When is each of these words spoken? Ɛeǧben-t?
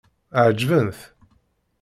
Ɛeǧben-t? 0.45 0.97